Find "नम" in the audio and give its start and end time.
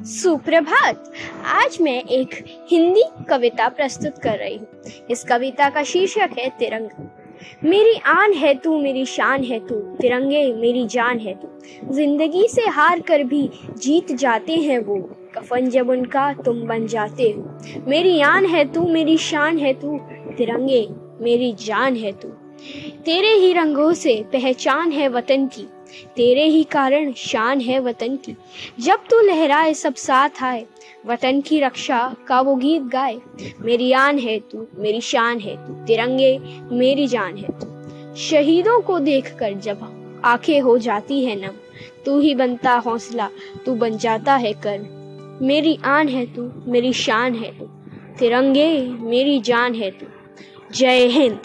41.36-41.54